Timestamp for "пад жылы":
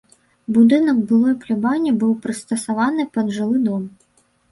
3.19-3.57